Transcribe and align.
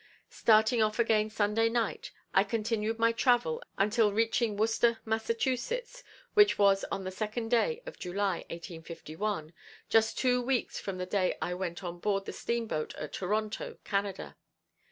Starting 0.31 0.81
off 0.81 0.97
again 0.97 1.29
Sunday 1.29 1.69
night, 1.69 2.09
I 2.33 2.43
continued 2.43 2.97
my 2.97 3.11
travel 3.11 3.61
until 3.77 4.11
reaching 4.11 4.57
Worcester, 4.57 4.97
Mass., 5.05 5.29
which 6.33 6.57
was 6.57 6.83
on 6.85 7.03
the 7.03 7.11
second 7.11 7.49
day 7.51 7.83
of 7.85 7.99
July, 7.99 8.37
1851, 8.49 9.53
just 9.89 10.17
two 10.17 10.41
weeks 10.41 10.79
from 10.79 10.97
the 10.97 11.05
day 11.05 11.37
I 11.39 11.53
went 11.53 11.83
on 11.83 11.99
board 11.99 12.25
the 12.25 12.33
steamboat 12.33 12.95
at 12.95 13.13
Toronto, 13.13 13.77
Canada. 13.83 14.35